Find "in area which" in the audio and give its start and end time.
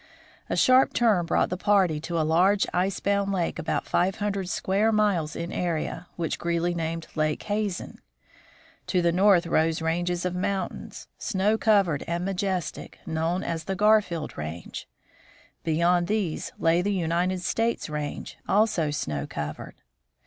5.35-6.39